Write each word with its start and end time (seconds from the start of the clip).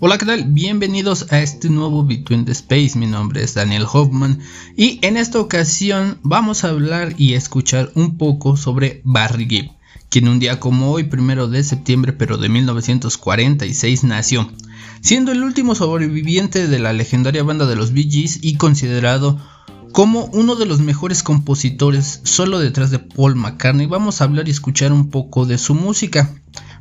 Hola, 0.00 0.16
¿qué 0.16 0.26
tal? 0.26 0.44
Bienvenidos 0.44 1.26
a 1.30 1.40
este 1.40 1.70
nuevo 1.70 2.04
Between 2.04 2.44
the 2.44 2.52
Space. 2.52 2.92
Mi 2.96 3.06
nombre 3.06 3.42
es 3.42 3.54
Daniel 3.54 3.84
Hoffman 3.92 4.38
y 4.76 4.98
en 5.02 5.16
esta 5.16 5.40
ocasión 5.40 6.18
vamos 6.22 6.64
a 6.64 6.68
hablar 6.70 7.14
y 7.16 7.34
escuchar 7.34 7.90
un 7.94 8.16
poco 8.16 8.56
sobre 8.56 9.00
Barry 9.04 9.48
Gibb, 9.48 9.70
quien 10.08 10.28
un 10.28 10.38
día 10.38 10.60
como 10.60 10.92
hoy, 10.92 11.04
primero 11.04 11.48
de 11.48 11.62
septiembre, 11.62 12.12
pero 12.12 12.38
de 12.38 12.48
1946, 12.48 14.04
nació, 14.04 14.50
siendo 15.00 15.32
el 15.32 15.42
último 15.42 15.74
sobreviviente 15.74 16.68
de 16.68 16.78
la 16.78 16.92
legendaria 16.92 17.42
banda 17.42 17.66
de 17.66 17.76
los 17.76 17.92
Bee 17.92 18.08
Gees 18.10 18.38
y 18.42 18.56
considerado 18.56 19.38
como 19.92 20.26
uno 20.26 20.56
de 20.56 20.66
los 20.66 20.80
mejores 20.80 21.22
compositores 21.22 22.20
solo 22.24 22.58
detrás 22.58 22.90
de 22.90 22.98
Paul 22.98 23.36
McCartney. 23.36 23.86
Vamos 23.86 24.20
a 24.20 24.24
hablar 24.24 24.48
y 24.48 24.50
escuchar 24.50 24.92
un 24.92 25.10
poco 25.10 25.46
de 25.46 25.58
su 25.58 25.74
música. 25.74 26.34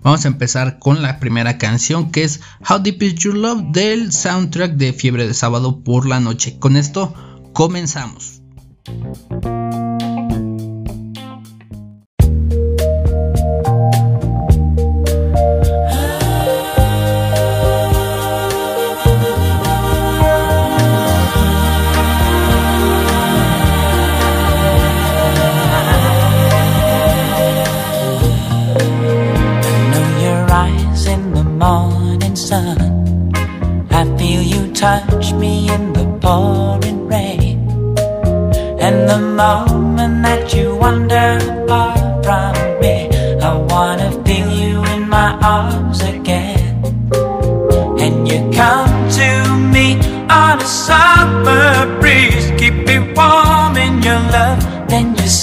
Vamos 0.04 0.26
a 0.26 0.28
empezar 0.28 0.80
con 0.80 1.02
la 1.02 1.20
primera 1.20 1.58
canción 1.58 2.12
que 2.12 2.24
es 2.24 2.42
How 2.70 2.80
Deep 2.80 3.02
Is 3.02 3.16
Your 3.16 3.36
Love 3.36 3.72
del 3.72 4.12
soundtrack 4.12 4.74
de 4.74 4.94
Fiebre 4.94 5.28
de 5.28 5.34
Sábado 5.34 5.84
por 5.84 6.08
la 6.08 6.20
Noche. 6.20 6.60
Con 6.60 6.78
esto 6.78 7.14
comenzamos. 7.54 8.42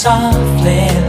softly 0.04 1.03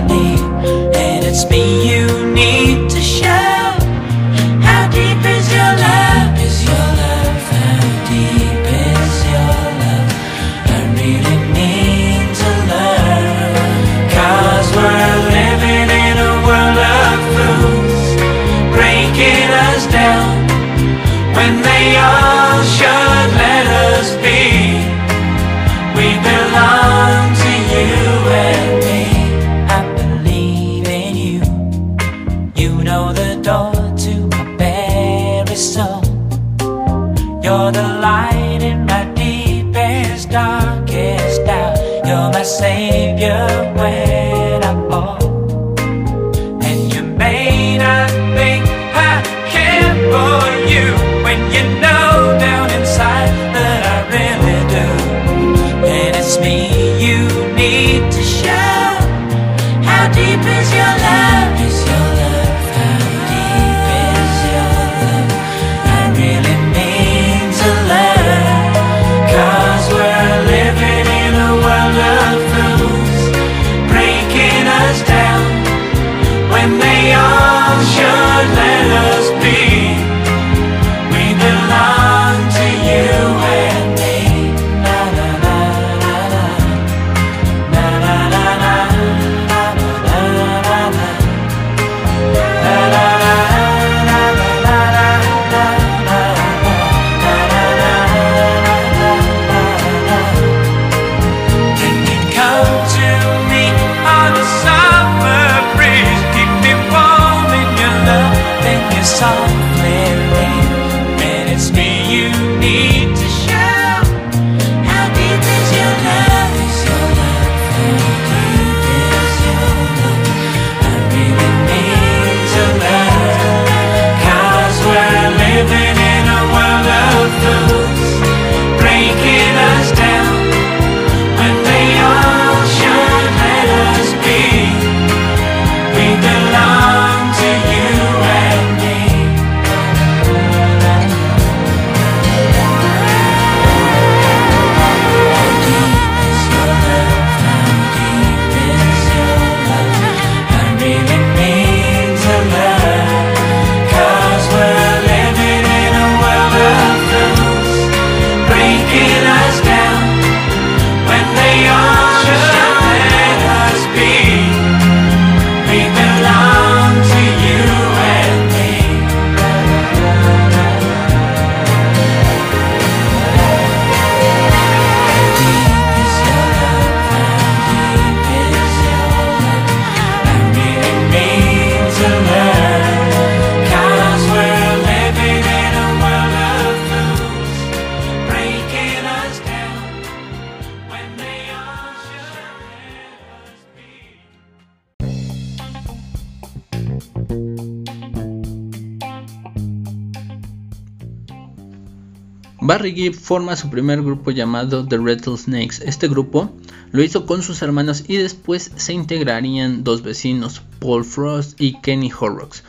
Barry 202.75 202.94
Gibb 202.94 203.13
forma 203.16 203.56
su 203.56 203.69
primer 203.69 204.01
grupo 204.01 204.31
llamado 204.31 204.86
The 204.86 204.98
Rattlesnakes. 204.98 205.80
Este 205.86 206.10
grupo 206.10 206.51
lo 206.92 207.01
hizo 207.04 207.25
con 207.25 207.42
sus 207.42 207.62
hermanos 207.62 208.04
y 208.06 208.18
después 208.18 208.69
se 208.75 208.92
integrarían 208.92 209.86
dos 209.86 210.01
vecinos, 210.04 210.62
Paul 210.80 211.06
Frost 211.06 211.60
y 211.60 211.80
Kenny 211.81 212.12
Horrocks. 212.18 212.63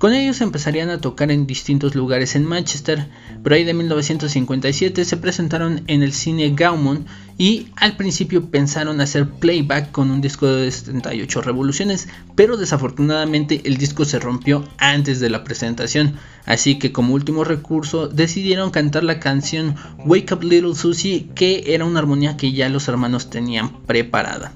Con 0.00 0.14
ellos 0.14 0.40
empezarían 0.40 0.88
a 0.88 0.98
tocar 0.98 1.30
en 1.30 1.46
distintos 1.46 1.94
lugares 1.94 2.34
en 2.34 2.46
Manchester, 2.46 3.06
pero 3.42 3.54
ahí 3.54 3.64
de 3.64 3.74
1957 3.74 5.04
se 5.04 5.16
presentaron 5.18 5.82
en 5.88 6.02
el 6.02 6.14
cine 6.14 6.54
Gaumont 6.56 7.06
y 7.36 7.68
al 7.76 7.98
principio 7.98 8.50
pensaron 8.50 9.02
hacer 9.02 9.28
playback 9.28 9.90
con 9.90 10.10
un 10.10 10.22
disco 10.22 10.46
de 10.46 10.70
78 10.70 11.42
revoluciones, 11.42 12.08
pero 12.34 12.56
desafortunadamente 12.56 13.60
el 13.64 13.76
disco 13.76 14.06
se 14.06 14.18
rompió 14.18 14.66
antes 14.78 15.20
de 15.20 15.28
la 15.28 15.44
presentación, 15.44 16.14
así 16.46 16.78
que 16.78 16.92
como 16.92 17.12
último 17.12 17.44
recurso 17.44 18.08
decidieron 18.08 18.70
cantar 18.70 19.04
la 19.04 19.20
canción 19.20 19.74
Wake 20.06 20.32
Up 20.32 20.42
Little 20.42 20.74
Susie, 20.74 21.28
que 21.34 21.74
era 21.74 21.84
una 21.84 22.00
armonía 22.00 22.38
que 22.38 22.52
ya 22.52 22.70
los 22.70 22.88
hermanos 22.88 23.28
tenían 23.28 23.82
preparada. 23.82 24.54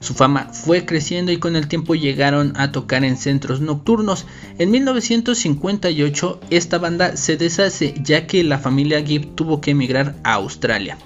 Su 0.00 0.14
fama 0.14 0.50
fue 0.52 0.84
creciendo 0.84 1.32
y 1.32 1.38
con 1.38 1.56
el 1.56 1.68
tiempo 1.68 1.94
llegaron 1.94 2.52
a 2.56 2.72
tocar 2.72 3.04
en 3.04 3.16
centros 3.16 3.60
nocturnos. 3.60 4.26
En 4.58 4.70
1958 4.70 6.40
esta 6.50 6.78
banda 6.78 7.16
se 7.16 7.36
deshace 7.36 7.94
ya 8.02 8.26
que 8.26 8.44
la 8.44 8.58
familia 8.58 9.02
Gibb 9.02 9.34
tuvo 9.34 9.60
que 9.60 9.72
emigrar 9.72 10.14
a 10.22 10.34
Australia. 10.34 10.98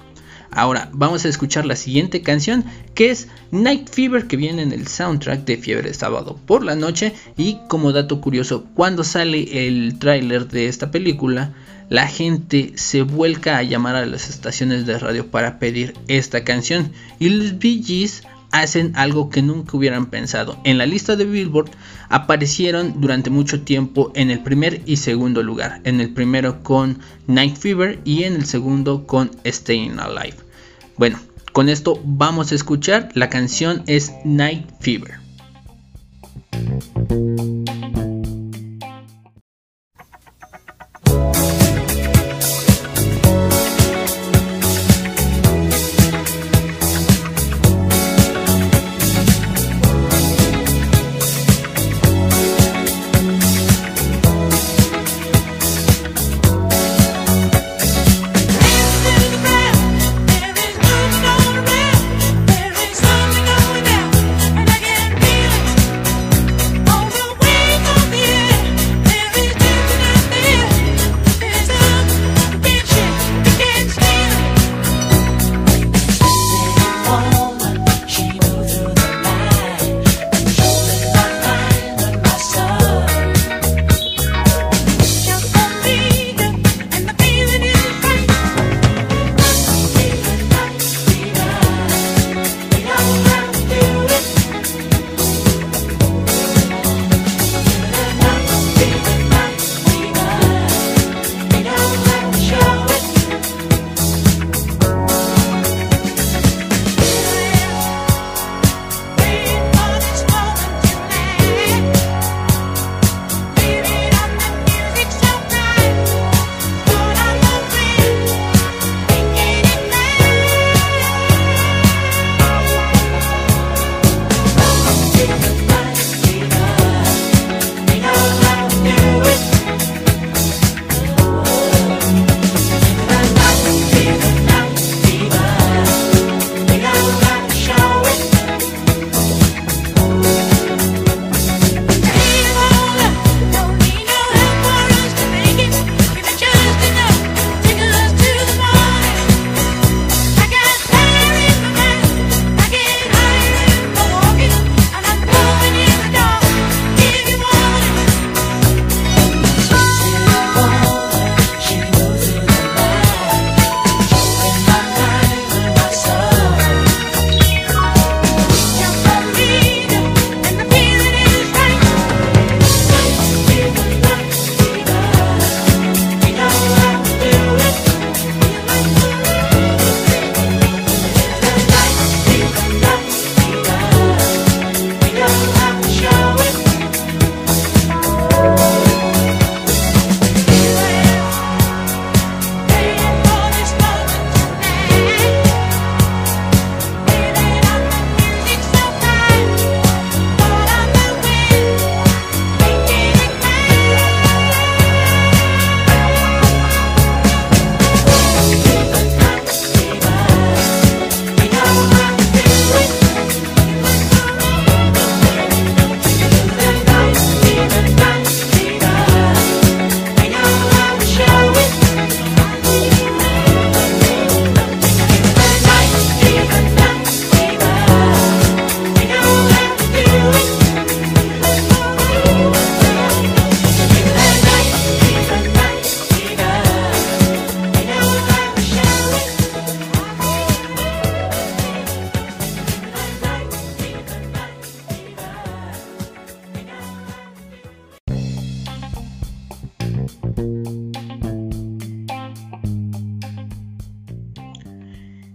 Ahora 0.53 0.89
vamos 0.91 1.23
a 1.23 1.29
escuchar 1.29 1.65
la 1.65 1.77
siguiente 1.77 2.21
canción 2.21 2.65
que 2.93 3.09
es 3.09 3.29
Night 3.51 3.89
Fever 3.89 4.27
que 4.27 4.35
viene 4.35 4.61
en 4.61 4.73
el 4.73 4.85
soundtrack 4.85 5.45
de 5.45 5.55
Fiebre 5.55 5.87
de 5.87 5.93
Sábado 5.93 6.37
por 6.45 6.65
la 6.65 6.75
noche 6.75 7.13
y 7.37 7.59
como 7.69 7.93
dato 7.93 8.19
curioso 8.19 8.65
cuando 8.73 9.05
sale 9.05 9.65
el 9.65 9.97
tráiler 9.97 10.49
de 10.49 10.67
esta 10.67 10.91
película 10.91 11.53
la 11.87 12.07
gente 12.07 12.73
se 12.75 13.01
vuelca 13.03 13.57
a 13.57 13.63
llamar 13.63 13.95
a 13.95 14.05
las 14.05 14.29
estaciones 14.29 14.85
de 14.85 14.99
radio 14.99 15.27
para 15.27 15.57
pedir 15.57 15.93
esta 16.09 16.43
canción 16.43 16.91
y 17.17 17.29
los 17.29 17.57
Bee 17.57 17.81
Gees 17.81 18.23
hacen 18.51 18.93
algo 18.95 19.29
que 19.29 19.41
nunca 19.41 19.77
hubieran 19.77 20.07
pensado. 20.07 20.57
En 20.63 20.77
la 20.77 20.85
lista 20.85 21.15
de 21.15 21.25
Billboard 21.25 21.71
aparecieron 22.09 22.99
durante 23.01 23.29
mucho 23.29 23.61
tiempo 23.61 24.11
en 24.15 24.31
el 24.31 24.41
primer 24.43 24.81
y 24.85 24.97
segundo 24.97 25.43
lugar. 25.43 25.81
En 25.83 26.01
el 26.01 26.09
primero 26.09 26.63
con 26.63 26.99
Night 27.27 27.55
Fever 27.57 27.99
y 28.05 28.23
en 28.23 28.35
el 28.35 28.45
segundo 28.45 29.07
con 29.07 29.31
Staying 29.45 29.99
Alive. 29.99 30.37
Bueno, 30.97 31.19
con 31.51 31.69
esto 31.69 32.01
vamos 32.05 32.51
a 32.51 32.55
escuchar. 32.55 33.09
La 33.13 33.29
canción 33.29 33.83
es 33.87 34.11
Night 34.23 34.69
Fever. 34.79 35.19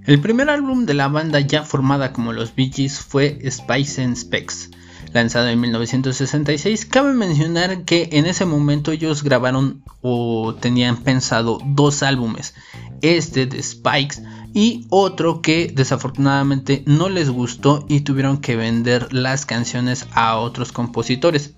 El 0.06 0.20
primer 0.20 0.50
álbum 0.50 0.86
de 0.86 0.94
la 0.94 1.08
banda 1.08 1.40
ya 1.40 1.64
formada 1.64 2.12
como 2.12 2.32
los 2.32 2.54
Bee 2.54 2.70
Gees 2.72 3.00
fue 3.00 3.40
Spice 3.50 4.04
and 4.04 4.14
Specs. 4.16 4.70
lanzado 5.12 5.48
en 5.48 5.60
1966. 5.60 6.86
Cabe 6.86 7.12
mencionar 7.12 7.82
que 7.82 8.10
en 8.12 8.26
ese 8.26 8.44
momento 8.44 8.92
ellos 8.92 9.24
grabaron 9.24 9.82
o 10.02 10.54
tenían 10.54 10.98
pensado 10.98 11.58
dos 11.64 12.04
álbumes, 12.04 12.54
este 13.02 13.46
de 13.46 13.60
Spikes 13.60 14.22
y 14.54 14.86
otro 14.90 15.42
que 15.42 15.72
desafortunadamente 15.74 16.84
no 16.86 17.08
les 17.08 17.28
gustó 17.28 17.84
y 17.88 18.02
tuvieron 18.02 18.38
que 18.38 18.54
vender 18.54 19.12
las 19.12 19.44
canciones 19.44 20.06
a 20.12 20.36
otros 20.36 20.70
compositores. 20.70 21.54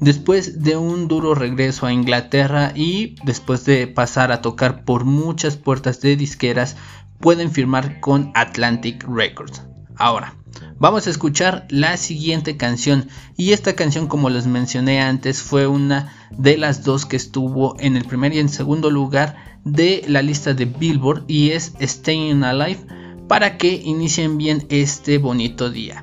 Después 0.00 0.62
de 0.64 0.76
un 0.76 1.06
duro 1.06 1.36
regreso 1.36 1.86
a 1.86 1.92
Inglaterra 1.92 2.72
y 2.74 3.14
después 3.24 3.64
de 3.64 3.86
pasar 3.86 4.32
a 4.32 4.42
tocar 4.42 4.84
por 4.84 5.04
muchas 5.04 5.56
puertas 5.56 6.00
de 6.00 6.16
disqueras, 6.16 6.76
pueden 7.20 7.50
firmar 7.50 8.00
con 8.00 8.30
Atlantic 8.34 9.04
Records. 9.08 9.62
Ahora, 9.96 10.34
vamos 10.78 11.06
a 11.06 11.10
escuchar 11.10 11.66
la 11.70 11.96
siguiente 11.96 12.56
canción 12.56 13.08
y 13.36 13.52
esta 13.52 13.74
canción 13.74 14.06
como 14.08 14.30
les 14.30 14.46
mencioné 14.46 15.00
antes 15.00 15.42
fue 15.42 15.66
una 15.66 16.12
de 16.30 16.56
las 16.56 16.82
dos 16.84 17.06
que 17.06 17.16
estuvo 17.16 17.76
en 17.78 17.96
el 17.96 18.04
primer 18.04 18.34
y 18.34 18.40
en 18.40 18.48
segundo 18.48 18.90
lugar 18.90 19.36
de 19.64 20.04
la 20.08 20.22
lista 20.22 20.52
de 20.54 20.64
Billboard 20.66 21.24
y 21.28 21.50
es 21.50 21.74
Staying 21.80 22.44
Alive 22.44 22.86
para 23.28 23.56
que 23.56 23.72
inicien 23.72 24.36
bien 24.36 24.66
este 24.68 25.18
bonito 25.18 25.70
día. 25.70 26.02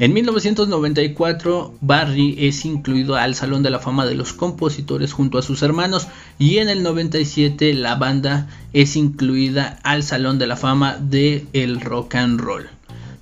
En 0.00 0.12
1994, 0.12 1.74
Barry 1.80 2.36
es 2.38 2.64
incluido 2.64 3.16
al 3.16 3.34
Salón 3.34 3.64
de 3.64 3.70
la 3.70 3.80
Fama 3.80 4.06
de 4.06 4.14
los 4.14 4.32
Compositores 4.32 5.12
junto 5.12 5.38
a 5.38 5.42
sus 5.42 5.62
hermanos 5.62 6.06
y 6.38 6.58
en 6.58 6.68
el 6.68 6.84
97 6.84 7.74
la 7.74 7.96
banda 7.96 8.46
es 8.72 8.94
incluida 8.94 9.80
al 9.82 10.04
Salón 10.04 10.38
de 10.38 10.46
la 10.46 10.54
Fama 10.54 10.98
de 11.00 11.46
el 11.52 11.80
Rock 11.80 12.14
and 12.14 12.40
Roll. 12.40 12.68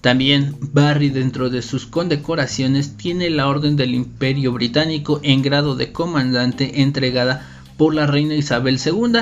También 0.02 0.54
Barry 0.60 1.08
dentro 1.08 1.48
de 1.48 1.62
sus 1.62 1.86
condecoraciones 1.86 2.98
tiene 2.98 3.30
la 3.30 3.48
Orden 3.48 3.76
del 3.76 3.94
Imperio 3.94 4.52
Británico 4.52 5.18
en 5.22 5.40
grado 5.40 5.76
de 5.76 5.92
comandante 5.92 6.82
entregada 6.82 7.48
por 7.78 7.94
la 7.94 8.06
reina 8.06 8.34
Isabel 8.34 8.78
II 8.84 9.20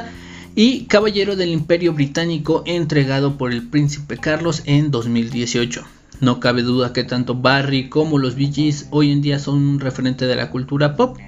y 0.56 0.86
Caballero 0.86 1.36
del 1.36 1.50
Imperio 1.50 1.92
Británico 1.92 2.64
entregado 2.66 3.38
por 3.38 3.52
el 3.52 3.62
Príncipe 3.62 4.18
Carlos 4.18 4.62
en 4.66 4.90
2018. 4.90 5.84
No 6.20 6.40
cabe 6.40 6.62
duda 6.62 6.92
que 6.92 7.04
tanto 7.04 7.34
Barry 7.34 7.88
como 7.88 8.18
los 8.18 8.34
Bee 8.34 8.74
hoy 8.90 9.10
en 9.10 9.22
día 9.22 9.38
son 9.38 9.56
un 9.56 9.80
referente 9.80 10.26
de 10.26 10.36
la 10.36 10.50
cultura 10.50 10.96
pop. 10.96 11.18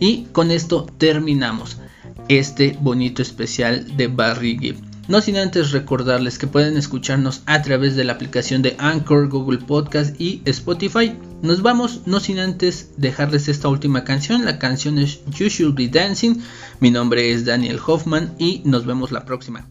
Y 0.00 0.24
con 0.32 0.50
esto 0.50 0.86
terminamos 0.98 1.78
este 2.28 2.76
bonito 2.80 3.22
especial 3.22 3.96
de 3.96 4.08
Barry 4.08 4.58
Gibb. 4.58 4.94
No 5.06 5.20
sin 5.20 5.36
antes 5.36 5.72
recordarles 5.72 6.38
que 6.38 6.46
pueden 6.46 6.78
escucharnos 6.78 7.42
a 7.44 7.60
través 7.60 7.94
de 7.94 8.04
la 8.04 8.14
aplicación 8.14 8.62
de 8.62 8.74
Anchor, 8.78 9.28
Google 9.28 9.58
Podcast 9.58 10.18
y 10.18 10.40
Spotify. 10.46 11.14
Nos 11.42 11.60
vamos, 11.60 12.02
no 12.06 12.20
sin 12.20 12.38
antes 12.38 12.92
dejarles 12.96 13.48
esta 13.48 13.68
última 13.68 14.04
canción. 14.04 14.46
La 14.46 14.58
canción 14.58 14.98
es 14.98 15.20
You 15.26 15.48
Should 15.48 15.74
Be 15.74 15.88
Dancing. 15.88 16.36
Mi 16.80 16.90
nombre 16.90 17.32
es 17.32 17.44
Daniel 17.44 17.80
Hoffman 17.86 18.34
y 18.38 18.62
nos 18.64 18.86
vemos 18.86 19.12
la 19.12 19.26
próxima. 19.26 19.68